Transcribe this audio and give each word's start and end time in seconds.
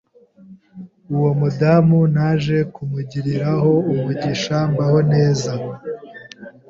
Uwo 1.15 1.29
mudamu 1.39 1.99
naje 2.15 2.57
kumugiriraho 2.73 3.71
umugisha 3.91 4.57
mbaho 4.71 4.99
neza, 5.11 5.51